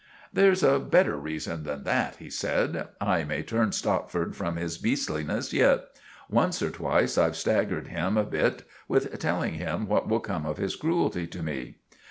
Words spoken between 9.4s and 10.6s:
him what will come of